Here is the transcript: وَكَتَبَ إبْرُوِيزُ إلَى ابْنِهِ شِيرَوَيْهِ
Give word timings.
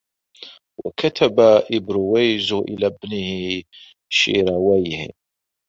وَكَتَبَ 0.85 1.39
إبْرُوِيزُ 1.71 2.53
إلَى 2.53 2.85
ابْنِهِ 2.85 3.63
شِيرَوَيْهِ 4.09 5.11